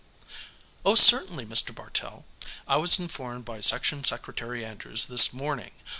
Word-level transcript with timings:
"Oh, 0.83 0.95
certainly, 0.95 1.45
Mr. 1.45 1.75
Bartle. 1.75 2.25
I 2.67 2.77
was 2.77 2.97
informed 2.97 3.45
by 3.45 3.59
Section 3.59 4.03
Secretary 4.03 4.65
Andrews 4.65 5.05
this 5.05 5.31
morning. 5.31 5.73